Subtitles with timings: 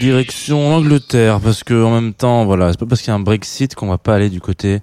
[0.00, 3.20] Direction l'Angleterre, parce que en même temps, voilà, c'est pas parce qu'il y a un
[3.20, 4.80] Brexit qu'on va pas aller du côté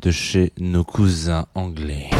[0.00, 2.10] de chez nos cousins anglais.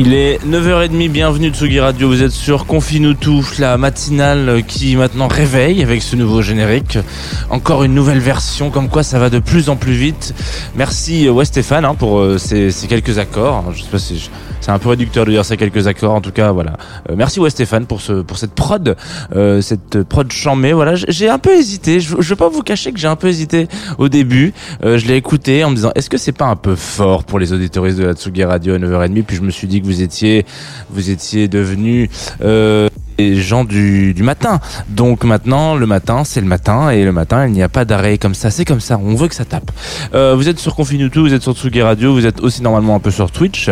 [0.00, 4.94] Il est 9h30, bienvenue de Tsugi Radio, vous êtes sur Confine-nous tout, la matinale qui
[4.94, 6.98] maintenant réveille avec ce nouveau générique.
[7.50, 10.34] Encore une nouvelle version, comme quoi ça va de plus en plus vite.
[10.76, 13.64] Merci euh, ouais, Stéphane hein, pour euh, ces, ces quelques accords.
[13.74, 14.28] Je sais pas si je-
[14.68, 16.74] c'est un peu réducteur de dire ces quelques accords, en tout cas voilà.
[17.08, 18.96] Euh, merci ouais Stéphane pour ce pour cette prod,
[19.34, 20.74] euh, cette prod chamée.
[20.74, 22.00] Voilà, j'ai un peu hésité.
[22.00, 24.52] Je, je vais pas vous cacher que j'ai un peu hésité au début.
[24.84, 27.38] Euh, je l'ai écouté en me disant est-ce que c'est pas un peu fort pour
[27.38, 30.02] les auditoristes de la Tsugi Radio à 9h30 Puis je me suis dit que vous
[30.02, 30.44] étiez
[30.90, 32.10] vous étiez devenus
[32.42, 34.60] euh, gens du, du matin.
[34.88, 38.18] Donc maintenant, le matin, c'est le matin, et le matin, il n'y a pas d'arrêt
[38.18, 38.50] comme ça.
[38.50, 38.98] C'est comme ça.
[39.02, 39.70] On veut que ça tape.
[40.14, 43.00] Euh, vous êtes sur Confinutu, vous êtes sur Tsugi Radio, vous êtes aussi normalement un
[43.00, 43.70] peu sur Twitch.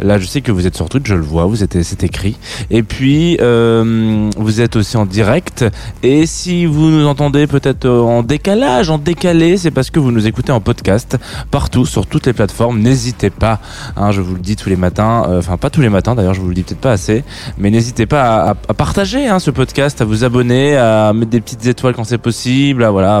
[0.00, 2.36] Là, je sais que vous êtes sur Twitch, je le vois, vous êtes, c'est écrit.
[2.70, 5.64] Et puis, euh, vous êtes aussi en direct.
[6.02, 10.10] Et si vous nous entendez peut-être euh, en décalage, en décalé, c'est parce que vous
[10.12, 11.16] nous écoutez en podcast
[11.50, 12.80] partout, sur toutes les plateformes.
[12.80, 13.60] N'hésitez pas,
[13.96, 16.40] hein, je vous le dis tous les matins, enfin pas tous les matins d'ailleurs, je
[16.40, 17.24] vous le dis peut-être pas assez,
[17.58, 21.30] mais n'hésitez pas à, à- à partager hein, ce podcast, à vous abonner, à mettre
[21.30, 23.20] des petites étoiles quand c'est possible, à voilà,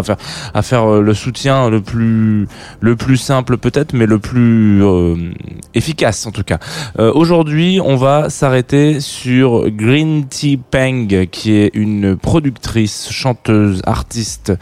[0.54, 2.48] à faire, euh, le soutien le plus,
[2.80, 5.14] le plus simple peut-être, mais le plus euh,
[5.74, 6.58] efficace en tout cas.
[6.98, 14.54] Euh, Aujourd'hui, on va s'arrêter sur Green Tea Peng, qui est une productrice, chanteuse, artiste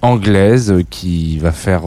[0.00, 1.82] anglaise, qui va faire,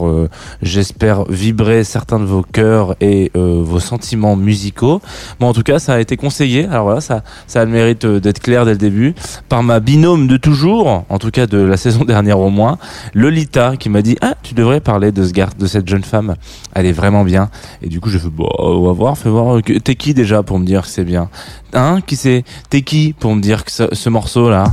[0.62, 5.00] j'espère, vibrer certains de vos cœurs et vos sentiments musicaux.
[5.40, 6.66] Bon, en tout cas, ça a été conseillé.
[6.66, 9.14] Alors voilà, ça, ça a le mérite d'être clair dès le début
[9.48, 12.78] par ma binôme de toujours, en tout cas de la saison dernière au moins,
[13.14, 16.36] Lolita, qui m'a dit ah tu devrais parler de ce gars, de cette jeune femme.
[16.74, 17.50] Elle est vraiment bien.
[17.82, 19.60] Et du coup, je fais bon, on va voir, fais voir.
[19.62, 21.28] T'es qui déjà pour me dire que c'est bien?
[21.72, 22.44] Hein Qui c'est?
[22.70, 24.64] T'es qui pour me dire que ce, ce morceau là,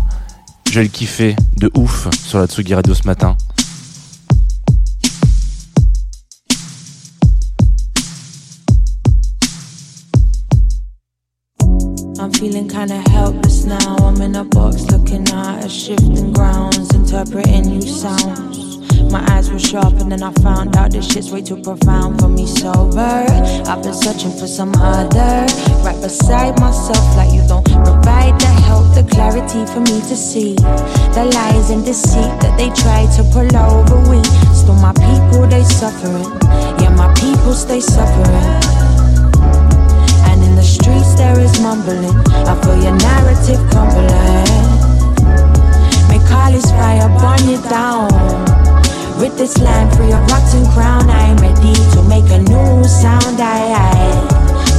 [0.70, 3.38] je vais le kiffer de ouf sur la Tsugi Radio ce matin.
[12.26, 13.98] I'm feeling kinda helpless now.
[14.00, 18.80] I'm in a box looking at a shifting grounds, interpreting new sounds.
[19.12, 22.28] My eyes were sharp and then I found out this shit's way too profound for
[22.28, 23.28] me sober.
[23.70, 25.46] I've been searching for some other
[25.86, 30.56] right beside myself, like you don't provide the help, the clarity for me to see
[31.14, 34.02] the lies and deceit that they try to pull over.
[34.10, 36.26] We still my people, they suffering.
[36.82, 38.85] Yeah, my people stay suffering.
[41.18, 42.16] There is mumbling.
[42.32, 44.76] I feel your narrative crumbling.
[46.10, 48.10] Make all this fire burn you down.
[49.20, 51.10] Rid this land free of rotten crown.
[51.10, 53.40] I'm ready to make a new sound.
[53.40, 54.16] I, I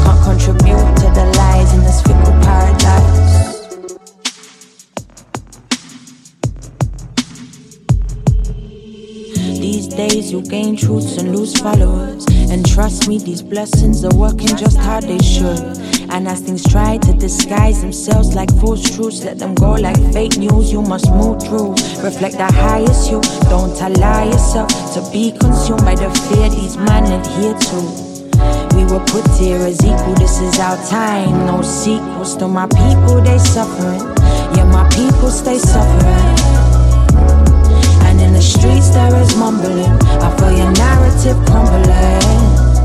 [0.04, 3.26] can't contribute to the lies in this fickle paradise.
[9.58, 12.26] These days you gain truths and lose followers.
[12.50, 15.95] And trust me, these blessings are working just how they should.
[16.10, 20.38] And as things try to disguise themselves like false truths, let them go like fake
[20.38, 20.72] news.
[20.72, 21.72] You must move through,
[22.02, 23.20] reflect the highest you.
[23.48, 28.06] Don't allow yourself to be consumed by the fear these men adhere to.
[28.76, 30.14] we were put here as equal.
[30.14, 32.36] This is our time, no sequels.
[32.36, 34.00] To my people, they suffering.
[34.54, 36.36] Yeah, my people stay suffering.
[38.06, 39.96] And in the streets, there is mumbling.
[40.24, 42.76] I feel your narrative crumbling.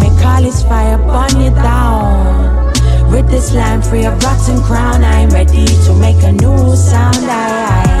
[0.00, 2.11] Make this fire burn you down.
[3.12, 5.04] Rid this land free of rotten crown.
[5.04, 7.28] I'm ready to make a new sound.
[7.28, 7.92] I, I.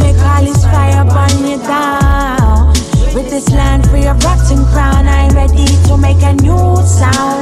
[0.00, 2.68] Make all this fire burn you down.
[3.14, 7.33] With this land free of rotten crown, I'm ready to make a new sound.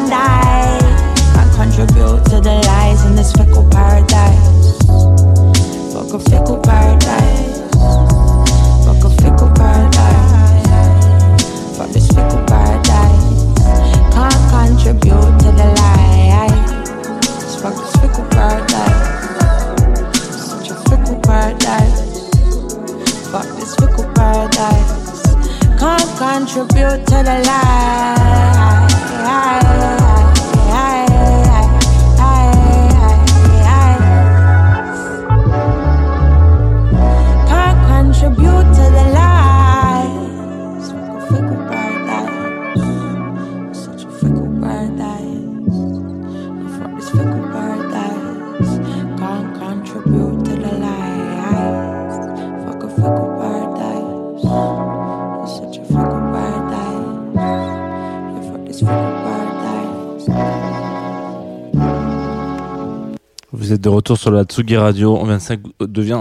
[63.83, 65.17] De retour sur la Tsugi Radio.
[65.21, 65.39] On vient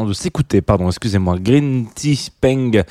[0.06, 2.82] de, s'écouter, pardon, excusez-moi, Green Tea Peng,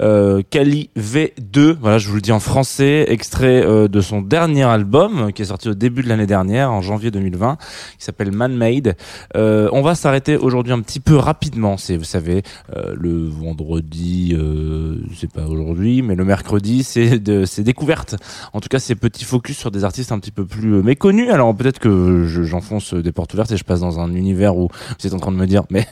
[0.00, 1.76] euh, Kali V2.
[1.80, 5.46] Voilà, je vous le dis en français, extrait euh, de son dernier album qui est
[5.46, 7.58] sorti au début de l'année dernière, en janvier 2020,
[7.98, 8.96] qui s'appelle Man Made.
[9.36, 11.76] Euh, on va s'arrêter aujourd'hui un petit peu rapidement.
[11.76, 12.42] C'est, vous savez,
[12.76, 18.16] euh, le vendredi, euh, c'est pas aujourd'hui, mais le mercredi, c'est de, c'est découverte.
[18.52, 21.30] En tout cas, c'est petit focus sur des artistes un petit peu plus euh, méconnus.
[21.30, 24.68] Alors peut-être que je- j'enfonce des portes ouvertes et je passe dans un univers où
[24.68, 25.86] vous êtes en train de me dire, mais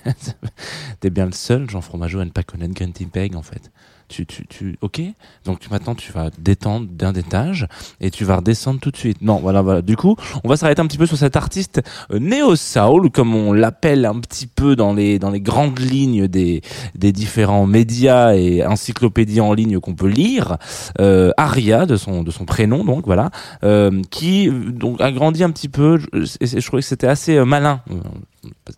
[1.00, 3.70] t'es bien le seul, Jean Fromageau, à ne pas connaître Green Peg, en fait.
[4.08, 5.00] Tu, tu, tu, ok.
[5.44, 7.66] Donc maintenant, tu vas détendre d'un étage
[8.00, 9.20] et tu vas redescendre tout de suite.
[9.20, 9.82] Non, voilà, voilà.
[9.82, 11.82] Du coup, on va s'arrêter un petit peu sur cet artiste
[12.12, 16.28] euh, néo soul, comme on l'appelle un petit peu dans les dans les grandes lignes
[16.28, 16.62] des
[16.94, 20.56] des différents médias et encyclopédies en ligne qu'on peut lire.
[21.00, 23.30] Euh, Aria de son de son prénom, donc voilà,
[23.64, 25.98] euh, qui donc a grandi un petit peu.
[25.98, 26.06] Je,
[26.40, 27.80] et je trouvais que c'était assez malin.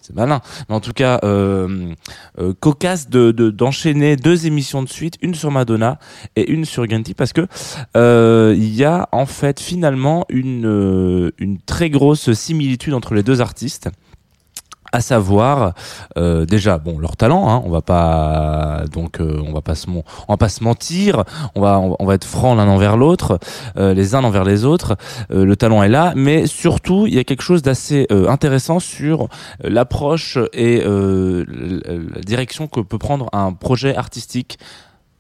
[0.01, 1.93] C'est malin, mais en tout cas euh,
[2.39, 5.99] euh, cocasse de de- d'enchaîner deux émissions de suite, une sur Madonna
[6.37, 7.47] et une sur Tea, parce que
[7.97, 13.41] euh, il y a en fait finalement une une très grosse similitude entre les deux
[13.41, 13.89] artistes
[14.93, 15.75] à savoir
[16.17, 19.87] euh, déjà bon leur talent hein, on va pas donc euh, on va pas se
[19.89, 20.03] on
[20.33, 21.25] va pas se mentir
[21.55, 23.39] on va on va être franc l'un envers l'autre
[23.77, 24.97] euh, les uns envers les autres
[25.31, 28.79] Euh, le talent est là mais surtout il y a quelque chose d'assez euh, intéressant
[28.81, 29.27] sur euh,
[29.65, 34.59] l'approche et la direction que peut prendre un projet artistique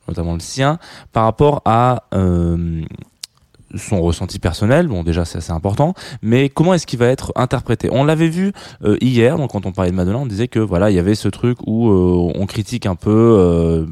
[0.06, 0.78] notamment le sien
[1.12, 2.04] par rapport à
[3.74, 7.88] son ressenti personnel, bon déjà c'est assez important, mais comment est-ce qu'il va être interprété?
[7.92, 8.52] On l'avait vu
[8.84, 11.14] euh, hier, donc quand on parlait de Madonna, on disait que voilà il y avait
[11.14, 13.86] ce truc où euh, on critique un peu, euh,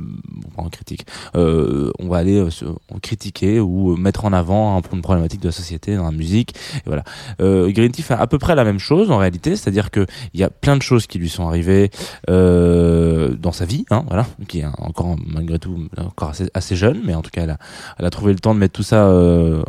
[0.56, 1.06] on critique,
[1.37, 2.64] euh, on va aller euh, se-
[3.02, 6.55] critiquer ou euh, mettre en avant un, une problématique de la société dans la musique,
[6.76, 7.05] et voilà.
[7.38, 10.44] Green Tea fait à peu près la même chose en réalité, c'est-à-dire que il y
[10.44, 11.91] a plein de choses qui lui sont arrivées
[12.29, 17.15] dans sa vie, hein, voilà, qui est encore malgré tout encore assez, assez jeune, mais
[17.15, 17.58] en tout cas elle a,
[17.98, 19.06] elle a trouvé le temps de mettre tout ça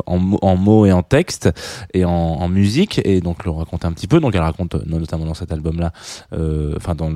[0.06, 1.50] en, mots- en mots et en texte
[1.94, 4.20] et en, en musique et donc le raconter un petit peu.
[4.20, 5.92] Donc elle raconte euh, notamment dans cet album-là,
[6.32, 7.12] euh, enfin dans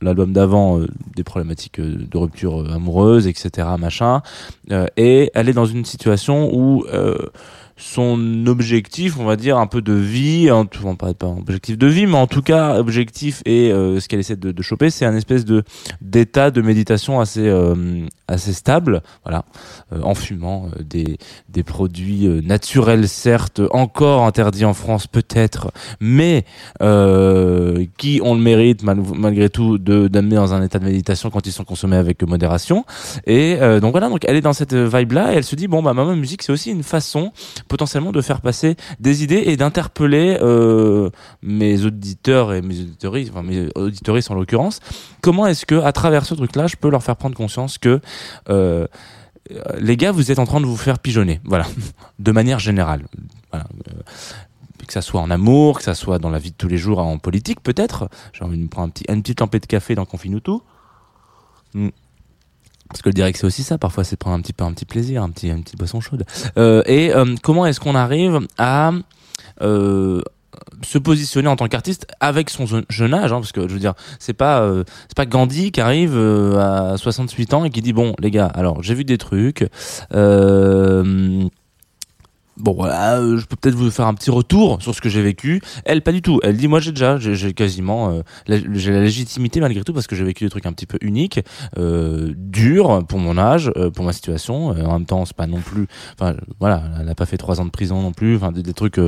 [0.00, 3.68] l'album d'avant, euh, des problématiques euh, de rupture euh, amoureuse, etc.
[3.78, 4.22] Machin.
[4.70, 7.16] Euh, et elle est dans une situation où euh,
[7.76, 11.76] son objectif, on va dire, un peu de vie, en tout, on pas, pas objectif
[11.76, 14.90] de vie, mais en tout cas, objectif et euh, ce qu'elle essaie de, de choper,
[14.90, 15.64] c'est un espèce de
[16.00, 19.44] d'état de méditation assez euh, assez stable, voilà,
[19.92, 25.72] euh, en fumant euh, des des produits euh, naturels, certes, encore interdits en France peut-être,
[26.00, 26.44] mais
[26.80, 31.30] euh, qui ont le mérite mal- malgré tout de d'amener dans un état de méditation
[31.30, 32.84] quand ils sont consommés avec modération.
[33.26, 35.82] Et donc voilà, donc elle est dans cette vibe là et elle se dit bon
[35.82, 37.32] bah ma musique c'est aussi une façon
[37.68, 41.10] potentiellement de faire passer des idées et d'interpeller euh,
[41.42, 44.80] mes auditeurs et mes auditoristes, enfin mes auditoristes en l'occurrence,
[45.20, 48.00] comment est-ce que à travers ce truc-là, je peux leur faire prendre conscience que
[48.48, 48.86] euh,
[49.78, 51.66] les gars, vous êtes en train de vous faire pigeonner, voilà,
[52.18, 53.04] de manière générale,
[53.54, 53.58] euh,
[54.86, 56.98] que ça soit en amour, que ça soit dans la vie de tous les jours,
[56.98, 58.08] en politique peut-être.
[58.32, 60.62] J'ai envie de me prendre un petit, une petite lampée de café dans Confinuto.
[61.74, 61.88] Hmm.
[62.94, 63.76] Parce que le direct c'est aussi ça.
[63.76, 66.24] Parfois c'est prendre un petit peu un petit plaisir un petit un petit boisson chaude.
[66.56, 68.92] Euh, et euh, comment est-ce qu'on arrive à
[69.62, 70.22] euh,
[70.82, 73.80] se positionner en tant qu'artiste avec son je- jeune âge hein, parce que je veux
[73.80, 74.64] dire c'est pas
[75.08, 78.80] c'est pas Gandhi qui arrive à 68 ans et qui dit bon les gars alors
[78.84, 79.68] j'ai vu des trucs
[82.56, 85.22] Bon voilà, euh, je peux peut-être vous faire un petit retour sur ce que j'ai
[85.22, 85.60] vécu.
[85.84, 86.38] Elle pas du tout.
[86.44, 88.22] Elle dit moi j'ai déjà, j'ai quasiment, euh,
[88.74, 91.40] j'ai la légitimité malgré tout parce que j'ai vécu des trucs un petit peu uniques,
[91.78, 94.70] euh, durs pour mon âge, euh, pour ma situation.
[94.72, 97.60] Euh, en même temps c'est pas non plus, enfin voilà, elle n'a pas fait trois
[97.60, 98.36] ans de prison non plus.
[98.36, 99.00] Enfin des, des trucs,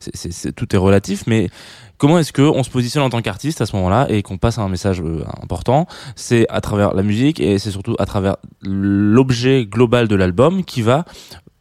[0.00, 1.24] c'est- c'est- c'est- tout est relatif.
[1.26, 1.50] Mais
[1.98, 4.56] comment est-ce que on se positionne en tant qu'artiste à ce moment-là et qu'on passe
[4.56, 5.02] un message
[5.42, 5.86] important?
[6.16, 10.80] C'est à travers la musique et c'est surtout à travers l'objet global de l'album qui
[10.80, 11.04] va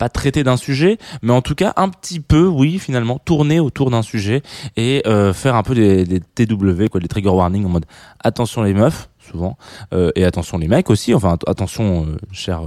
[0.10, 4.02] traiter d'un sujet, mais en tout cas un petit peu, oui, finalement, tourner autour d'un
[4.02, 4.42] sujet
[4.78, 7.86] et euh, faire un peu des, TW, quoi, des trigger warnings en mode
[8.24, 9.58] attention les meufs, souvent,
[9.94, 12.64] euh, et attention les mecs aussi, enfin att- attention, euh, chers,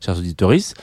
[0.00, 0.76] chers auditoristes.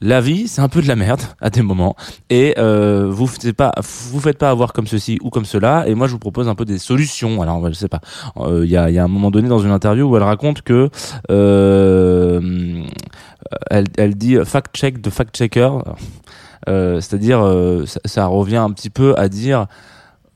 [0.00, 1.96] La vie, c'est un peu de la merde à des moments,
[2.30, 5.86] et vous faites pas, vous faites pas avoir comme ceci ou comme cela.
[5.86, 7.42] Et moi, je vous propose un peu des solutions.
[7.42, 8.00] Alors, je sais pas.
[8.46, 10.88] Il y, a, un moment donné dans une interview où elle raconte que
[13.70, 15.70] elle, elle dit fact check de fact checker.
[16.68, 19.66] Euh, C'est-à-dire, euh, ça, ça revient un petit peu à dire,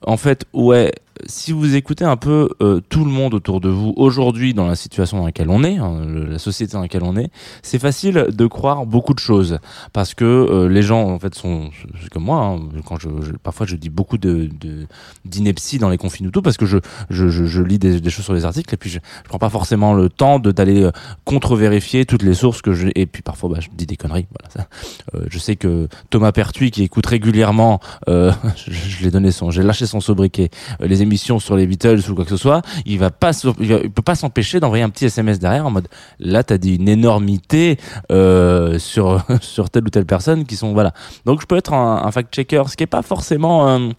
[0.04, 0.92] en fait, ouais,
[1.26, 4.76] si vous écoutez un peu euh, tout le monde autour de vous aujourd'hui dans la
[4.76, 7.30] situation dans laquelle on est, hein, la société dans laquelle on est,
[7.62, 9.58] c'est facile de croire beaucoup de choses
[9.92, 11.70] parce que euh, les gens en fait sont
[12.12, 12.38] comme moi.
[12.44, 14.48] hein, quand je, je- parfois je dis beaucoup de
[15.24, 16.78] d'inepties dans les confins ou tout parce que je
[17.10, 19.38] je, je, je lis des, des choses sur les articles et puis je, je prends
[19.38, 20.90] pas forcément le temps de d'aller euh,
[21.24, 24.26] contre-vérifier toutes les sources que je et puis parfois bah, je dis des conneries.
[24.38, 24.68] Voilà ça.
[25.14, 29.50] Euh, je sais que Thomas Pertuis qui écoute régulièrement, euh, je, je l'ai donné son,
[29.50, 32.62] j'ai lâché son sobriquet, euh, les émissions sur les Beatles ou quoi que ce soit,
[32.84, 36.42] il va pas, il, peut pas s'empêcher d'envoyer un petit SMS derrière en mode là
[36.42, 37.78] t'as dit une énormité
[38.12, 40.92] euh, sur sur telle ou telle personne qui sont voilà.
[41.24, 43.90] Donc je peux être un, un fact checker, ce qui est pas forcément euh,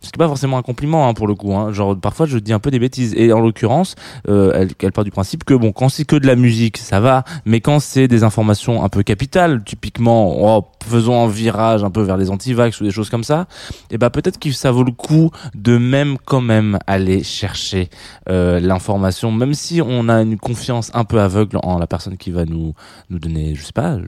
[0.00, 1.54] ce qui est pas forcément un compliment hein, pour le coup.
[1.54, 1.72] Hein.
[1.72, 3.94] Genre parfois je dis un peu des bêtises et en l'occurrence
[4.28, 7.24] euh, elle, part du principe que bon quand c'est que de la musique ça va,
[7.44, 12.02] mais quand c'est des informations un peu capitales, typiquement oh, faisons un virage un peu
[12.02, 13.46] vers les antivax ou des choses comme ça,
[13.90, 17.88] et ben peut-être que ça vaut le coup de même quand même aller chercher
[18.28, 22.30] euh, l'information, même si on a une confiance un peu aveugle en la personne qui
[22.30, 22.74] va nous
[23.10, 23.98] nous donner, je sais pas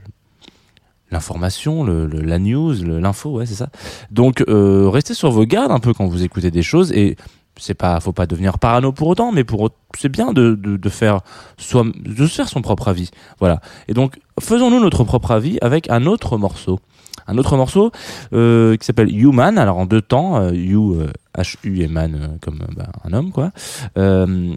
[1.11, 3.69] l'information, le, le- la news, l'info, ouais, c'est ça.
[4.11, 7.17] Donc, euh, restez sur vos gardes un peu quand vous écoutez des choses et
[7.57, 10.89] c'est pas, faut pas devenir parano pour autant, mais pour, c'est bien de, de, de
[10.89, 11.21] faire
[11.59, 13.11] soi, de se faire son propre avis.
[13.39, 13.61] Voilà.
[13.89, 16.81] Et donc, faisons-nous notre propre avis avec un autre morceau.
[17.27, 17.93] Un autre morceau
[18.33, 22.29] euh, qui s'appelle Human, alors en deux temps, euh, You, euh, H-U et Man euh,
[22.41, 23.51] comme bah, un homme, quoi.
[23.99, 24.55] Euh,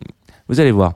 [0.48, 0.94] vous allez voir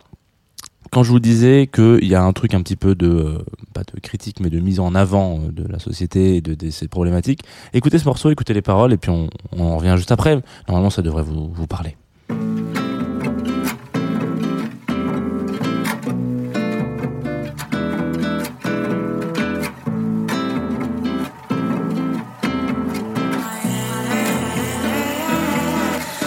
[0.91, 3.37] quand je vous disais qu'il y a un truc un petit peu de, euh,
[3.73, 6.87] pas de critique, mais de mise en avant euh, de la société et de, ses
[6.87, 7.41] problématiques,
[7.73, 10.41] écoutez ce morceau, écoutez les paroles, et puis on, on en revient juste après.
[10.67, 11.95] Normalement, ça devrait vous, vous parler.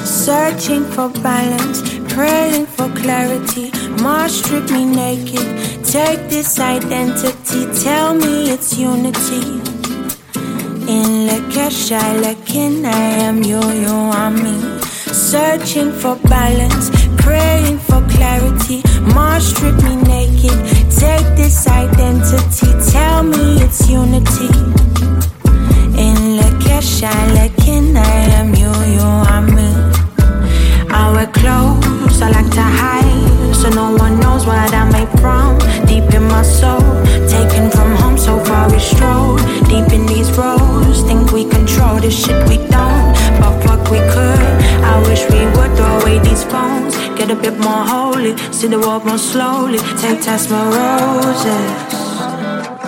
[0.05, 3.70] Searching for balance, praying for clarity.
[4.03, 5.47] Mars strip me naked.
[5.85, 9.61] Take this identity, tell me it's unity.
[10.89, 14.81] In Lakesha, Lakin, I am you, you are me.
[15.31, 18.83] Searching for balance, praying for clarity.
[19.15, 20.59] Mars strip me naked.
[20.91, 24.49] Take this identity, tell me it's unity.
[26.05, 29.69] In Lakesha, Lakin, I am you, you are me.
[30.93, 33.00] I wear clothes, I like to hide,
[33.61, 35.59] so no one knows what I'm made from.
[35.87, 36.81] Deep in my soul,
[37.29, 39.37] taken from home, so far we stroll.
[39.69, 44.51] Deep in these roads, think we control this shit we don't, but fuck we could.
[44.93, 48.79] I wish we would throw away these phones, get a bit more holy, see the
[48.79, 49.79] world more slowly.
[50.01, 51.71] Take test my roses.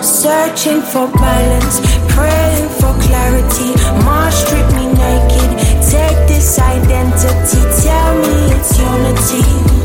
[0.00, 1.76] Searching for balance,
[2.14, 3.70] praying for clarity.
[4.04, 5.50] Mars strip me naked.
[5.92, 9.81] Take this identity, tell me it's unity.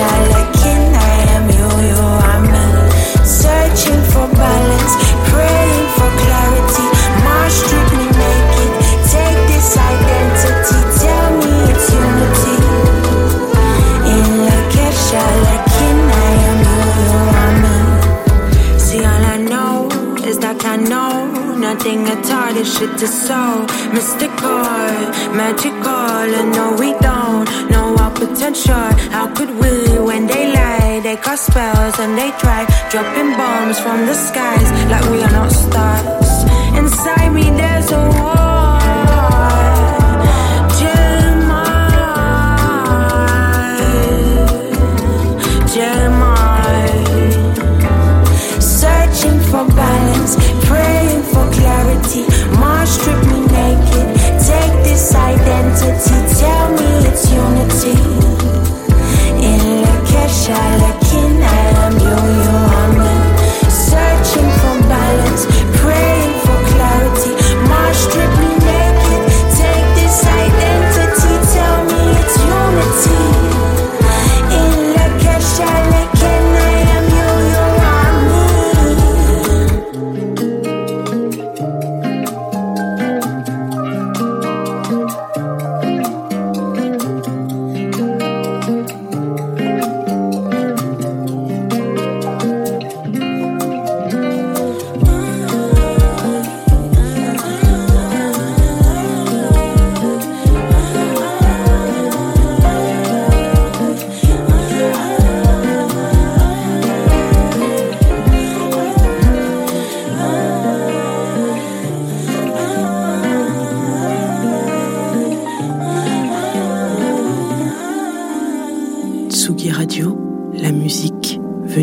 [0.00, 2.66] I am you, you are me.
[3.24, 4.94] Searching for balance,
[5.30, 6.86] praying for clarity.
[7.48, 8.72] Strip me naked.
[9.12, 12.56] Take this identity, tell me it's unity.
[14.12, 18.78] In Lakesha, Lakin, I am you, you are me.
[18.78, 19.88] See, all I know
[20.28, 22.52] is that I know nothing at all.
[22.52, 23.64] This shit is so
[23.94, 24.62] mystical,
[25.32, 27.87] magical, and no, we don't know
[28.18, 28.88] potential.
[29.14, 30.78] How could we when they lie?
[31.00, 35.50] they cast spells and they try dropping bombs from the skies like we are not
[35.50, 36.30] stars.
[36.76, 38.38] Inside me, there's a war.
[48.60, 52.22] Searching for balance, praying for clarity.
[52.60, 54.08] Mars strip me naked.
[54.48, 58.07] Take this identity, tell me it's unity
[60.48, 60.87] shine.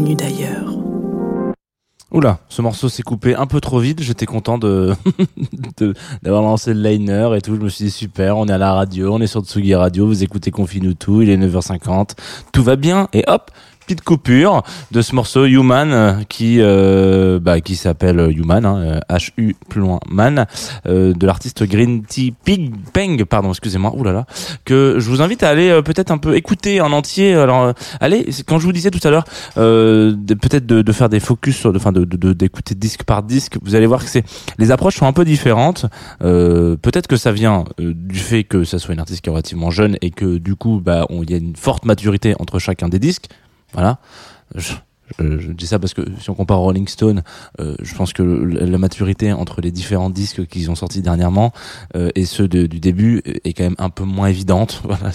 [0.01, 0.73] D'ailleurs.
[2.11, 4.01] Oula, ce morceau s'est coupé un peu trop vite.
[4.01, 4.93] J'étais content de
[5.77, 7.55] de- d'avoir lancé le liner et tout.
[7.55, 10.05] Je me suis dit super, on est à la radio, on est sur Tsugi Radio,
[10.05, 12.11] vous écoutez Confine tout, il est 9h50,
[12.53, 13.51] tout va bien et hop,
[13.85, 19.31] petite coupure de ce morceau Human euh, qui euh, bah, qui s'appelle Human, hein, H
[19.37, 20.45] U plus loin Man,
[20.87, 24.25] euh, de l'artiste Green Tea Pig Peng, pardon, excusez-moi, oulala,
[24.65, 27.35] que je vous invite à aller euh, peut-être un peu écouter en entier.
[27.35, 29.25] Alors euh, allez, quand je vous disais tout à l'heure,
[29.57, 33.57] euh, peut-être de, de faire des focus enfin de de- de- d'écouter disque par disque,
[33.61, 34.23] vous allez voir que c'est
[34.57, 35.85] les approches sont un peu différentes.
[36.23, 39.31] Euh, peut-être que ça vient euh, du fait que ça soit une artiste qui est
[39.31, 42.89] relativement jeune et que du coup, bah, il y a une forte maturité entre chacun
[42.89, 43.27] des disques.
[43.75, 43.99] Voilà.
[44.55, 44.73] Je,
[45.19, 47.21] je- dis ça parce que si on compare Rolling Stone,
[47.59, 51.53] euh, je pense que la maturité entre les différents disques qu'ils ont sortis dernièrement
[51.95, 54.81] euh, et ceux de- du début est quand même un peu moins évidente.
[54.87, 55.11] Voilà,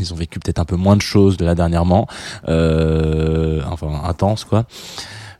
[0.00, 2.06] ils ont vécu peut-être un peu moins de choses de là dernièrement,
[2.48, 4.64] euh, enfin intense quoi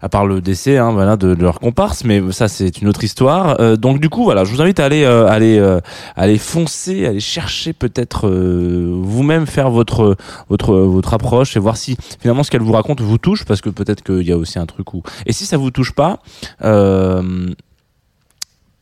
[0.03, 3.61] à part le décès hein, voilà de, leur comparse mais ça c'est une autre histoire.
[3.61, 5.81] Euh, donc du coup voilà je vous invite à aller euh, aller euh,
[6.17, 10.17] aller foncer aller chercher peut-être euh, vous-même faire votre
[10.49, 13.71] votre votre approche et voir si finalement ce qu'elle vous raconte vous touche parce que
[13.71, 16.19] peut-être qu'il y a aussi un truc où et si ça vous touche pas
[16.63, 17.49] euh,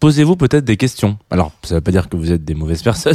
[0.01, 1.19] Posez-vous peut-être des questions.
[1.31, 3.15] Alors, ça veut pas dire que vous êtes des mauvaises personnes,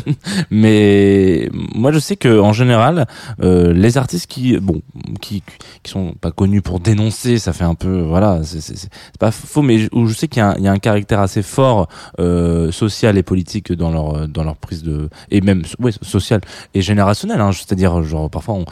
[0.52, 3.08] mais moi je sais que en général,
[3.42, 4.82] euh, les artistes qui, bon,
[5.20, 5.42] qui
[5.82, 9.88] qui sont pas connus pour dénoncer, ça fait un peu, voilà, c'est pas faux, mais
[9.94, 11.88] où je sais qu'il y, a un- caractère assez fort
[12.20, 15.64] euh, social et politique dans leur dans leur prise de et même
[16.04, 16.42] social
[16.76, 17.42] et générationnel.
[17.42, 18.66] Hein, C'est-à-dire, genre parfois on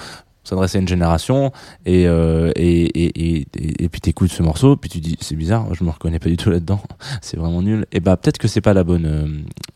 [0.44, 1.52] s'adresse à une génération
[1.86, 5.84] et euh, et, et, et, puis t'écoutes ce morceau puis tu dis c'est bizarre je
[5.84, 6.82] me reconnais pas du tout là-dedans.
[7.22, 7.86] C'est vraiment nul.
[7.92, 9.28] Et bah peut-être que c'est pas la bonne euh,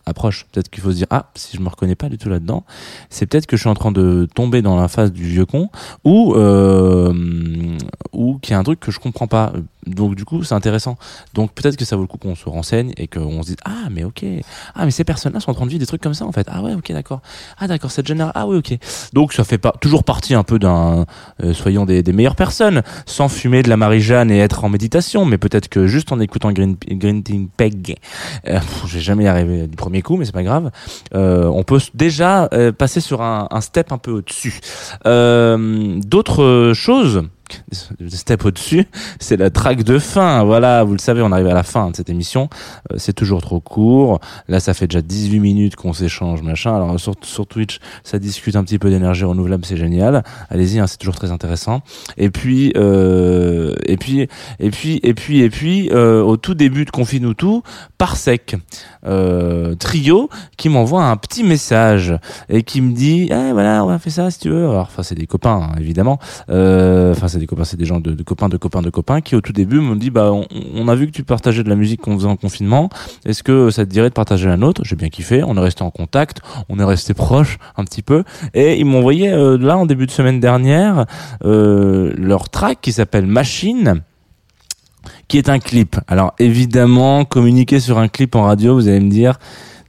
[0.05, 0.45] approche.
[0.51, 2.65] Peut-être qu'il faut se dire ah si je me reconnais pas du tout là-dedans
[3.09, 5.69] c'est peut-être que je suis en train de tomber dans la phase du vieux con
[6.03, 7.13] ou euh,
[8.11, 9.53] ou qu'il y a un truc que je comprends pas
[9.87, 10.97] donc du coup c'est intéressant.
[11.33, 13.89] Donc peut-être que ça vaut le coup qu'on se renseigne et qu'on se dise ah
[13.91, 14.23] mais ok.
[14.75, 16.47] Ah mais ces personnes-là sont en train de vivre des trucs comme ça en fait.
[16.49, 17.21] Ah ouais ok d'accord.
[17.59, 18.77] Ah d'accord cette génération ah oui ok.
[19.13, 21.05] Donc ça fait pas toujours partie un peu d'un
[21.43, 22.81] euh, soyons des, des meilleures personnes.
[23.05, 26.51] Sans fumer de la Marie-Jeanne et être en méditation mais peut-être que juste en écoutant
[26.51, 27.23] Green, Green
[27.55, 27.97] Peg
[28.47, 30.71] euh, vais jamais y arriver du premier coup mais c'est pas grave.
[31.13, 34.59] Euh, on peut déjà euh, passer sur un, un step un peu au-dessus.
[35.05, 37.23] Euh, d'autres choses?
[38.09, 38.85] Step au-dessus,
[39.19, 40.43] c'est la track de fin.
[40.43, 42.49] Voilà, vous le savez, on arrive à la fin de cette émission.
[42.91, 44.19] Euh, c'est toujours trop court.
[44.47, 46.75] Là, ça fait déjà 18 minutes qu'on s'échange, machin.
[46.75, 50.23] Alors, sur, sur Twitch, ça discute un petit peu d'énergie renouvelable, c'est génial.
[50.49, 51.81] Allez-y, hein, c'est toujours très intéressant.
[52.17, 54.27] Et puis, euh, et puis,
[54.59, 57.63] et puis, et puis, et puis, euh, au tout début de Confine tout,
[57.97, 58.55] Parsec,
[59.79, 62.13] trio, qui m'envoie un petit message
[62.49, 64.69] et qui me dit, eh, voilà, on va faire ça si tu veux.
[64.69, 66.19] Alors, enfin, c'est des copains, hein, évidemment.
[66.49, 69.41] Enfin, c'est des copains, c'est des gens de, copains, de copains, de copains qui, au
[69.41, 72.15] tout début, m'ont dit, bah, on, a vu que tu partageais de la musique qu'on
[72.15, 72.89] faisait en confinement.
[73.25, 75.43] Est-ce que ça te dirait de partager la nôtre J'ai bien kiffé.
[75.43, 78.23] On est resté en contact, on est resté proches un petit peu,
[78.53, 81.05] et ils m'ont envoyé euh, là en début de semaine dernière
[81.45, 84.01] euh, leur track qui s'appelle Machine
[85.27, 85.97] qui est un clip.
[86.07, 89.39] Alors évidemment, communiquer sur un clip en radio, vous allez me dire,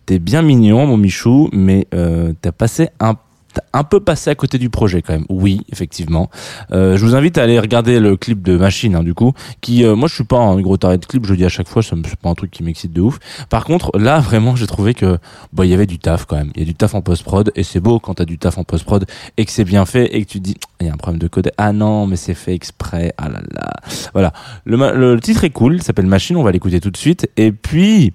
[0.06, 3.14] t'es bien mignon, mon Michou, mais euh, t'as passé un
[3.54, 5.24] t'as un peu passé à côté du projet quand même.
[5.28, 6.30] Oui, effectivement.
[6.72, 9.84] Euh, je vous invite à aller regarder le clip de Machine, hein, du coup, qui,
[9.84, 11.24] euh, moi, je suis pas un gros taré de clip.
[11.24, 13.18] Je le dis à chaque fois, c'est pas un truc qui m'excite de ouf.
[13.48, 15.18] Par contre, là, vraiment, j'ai trouvé que,
[15.52, 16.50] bon, il y avait du taf quand même.
[16.54, 18.58] Il y a du taf en post prod et c'est beau quand t'as du taf
[18.58, 19.04] en post prod
[19.36, 21.18] et que c'est bien fait et que tu te dis, il y a un problème
[21.18, 21.50] de code.
[21.56, 23.12] Ah non, mais c'est fait exprès.
[23.16, 23.72] Ah là là.
[24.12, 24.32] Voilà.
[24.64, 25.76] Le, le titre est cool.
[25.76, 26.36] Il s'appelle Machine.
[26.36, 27.28] On va l'écouter tout de suite.
[27.36, 28.12] Et puis,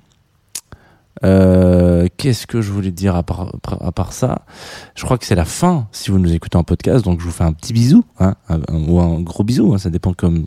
[1.23, 4.43] euh, qu'est-ce que je voulais dire à part, à part ça?
[4.95, 7.31] Je crois que c'est la fin si vous nous écoutez en podcast, donc je vous
[7.31, 8.35] fais un petit bisou, hein,
[8.71, 10.45] ou un gros bisou, hein, ça dépend comme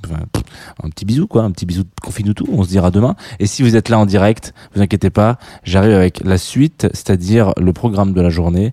[0.83, 2.47] un petit bisou quoi, un petit bisou de confine tout.
[2.53, 3.17] On se dira demain.
[3.39, 7.53] Et si vous êtes là en direct, vous inquiétez pas, j'arrive avec la suite, c'est-à-dire
[7.57, 8.73] le programme de la journée.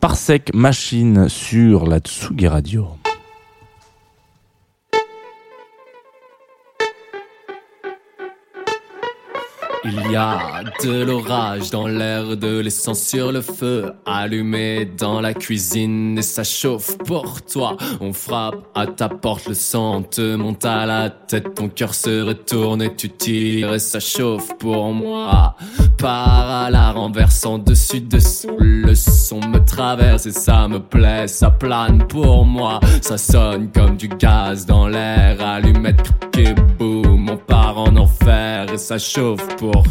[0.00, 2.88] Parsec machine sur la Tsugi Radio.
[9.84, 15.34] Il y a de l'orage dans l'air, de l'essence sur le feu, allumé dans la
[15.34, 17.76] cuisine et ça chauffe pour toi.
[18.00, 22.22] On frappe à ta porte, le sang te monte à la tête, ton cœur se
[22.22, 25.56] retourne et tu tires et ça chauffe pour moi.
[25.98, 31.50] Par à la renversant dessus dessous, le son me traverse et ça me plaît, ça
[31.50, 32.78] plane pour moi.
[33.00, 37.36] Ça sonne comme du gaz dans l'air, allumette et boum, on
[37.78, 39.82] en enfer et ça chauffe pour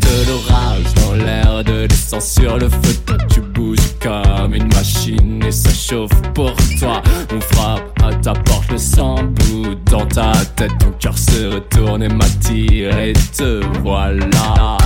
[0.00, 2.94] de l'orage dans l'air, de l'essence sur le feu.
[3.06, 7.02] Toi, tu bouges comme une machine et ça chauffe pour toi.
[7.34, 10.72] On frappe à ta porte, le sang bout dans ta tête.
[10.78, 14.76] Ton cœur se retourne et m'attire et te voilà.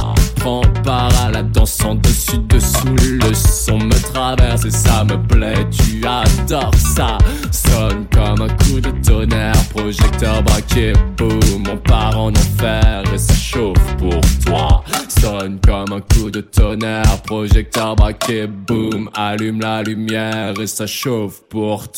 [0.40, 2.96] Prends part à la danse en dessus dessous.
[2.98, 5.66] Le son me traverse et ça me plaît.
[5.70, 7.18] Tu adores ça.
[7.50, 9.52] Sonne comme un coup de tonnerre.
[9.68, 11.64] Projecteur braqué, boum.
[11.70, 14.82] On part en enfer et ça chauffe pour toi.
[15.08, 17.20] Sonne comme un coup de tonnerre.
[17.26, 19.10] Projecteur braqué, boum.
[19.14, 21.90] Allume la lumière et ça chauffe pour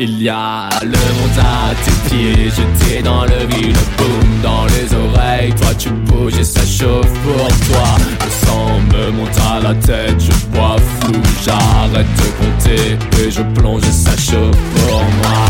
[0.00, 4.94] Il y a le monde à tes pieds, jeté dans le vide, boum dans les
[4.94, 5.52] oreilles.
[5.54, 7.96] Toi tu bouges et ça chauffe pour toi.
[8.24, 11.20] Le sang me monte à la tête, je vois flou.
[11.44, 15.48] J'arrête de compter et je plonge et ça chauffe pour moi.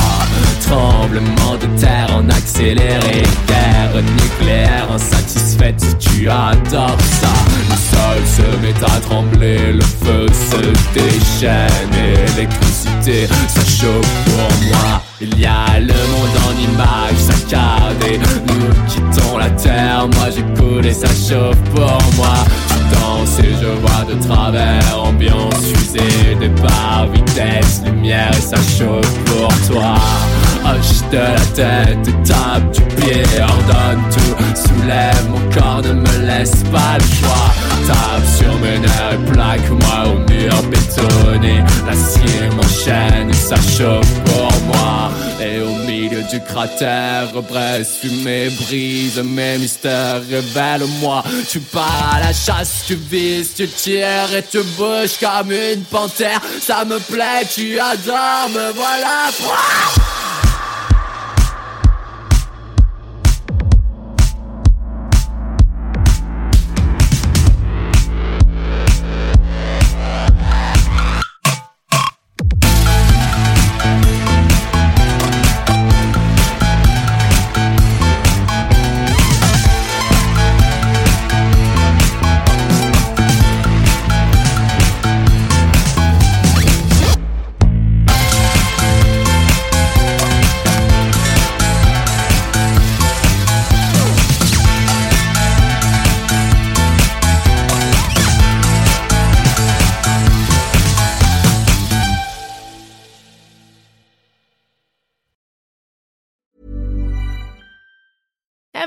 [1.08, 5.82] Tremblement de terre en accéléré, guerre nucléaire insatisfaite.
[5.98, 7.32] Tu adores ça.
[7.70, 10.60] Le sol se met à trembler, le feu se
[10.92, 15.00] déchaîne, électricité, ça chauffe pour moi.
[15.22, 20.92] Il y a le monde en images saccadées, nous quittons la terre, moi j'écoute et
[20.92, 22.34] ça chauffe pour moi.
[22.68, 29.18] Tu danses et je vois de travers, ambiance fusée, départ, vitesse, lumière et ça chauffe
[29.24, 29.94] pour toi.
[30.68, 36.62] Hoche de la tête, tape du pied, ordonne tout, soulève mon corps, ne me laisse
[36.70, 37.54] pas le choix.
[37.86, 41.62] Tape sur mes nerfs et plaque-moi au mur bétonné.
[41.86, 45.10] L'acier m'enchaîne et ça chauffe pour moi.
[45.40, 51.24] Et au milieu du cratère, braise, fumée, brise mes mystères, révèle-moi.
[51.50, 56.42] Tu pars à la chasse, tu vises, tu tires et tu bouges comme une panthère.
[56.60, 59.30] Ça me plaît, tu adores, me voilà.
[59.38, 60.17] Pouah